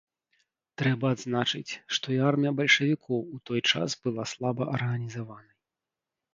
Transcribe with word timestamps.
Трэба 0.81 1.05
адзначыць, 1.15 1.77
што 1.97 2.05
і 2.17 2.17
армія 2.31 2.53
бальшавікоў 2.61 3.19
у 3.37 3.39
той 3.53 3.59
час 3.71 3.89
была 4.09 4.29
слаба 4.35 4.63
арганізаванай. 4.81 5.57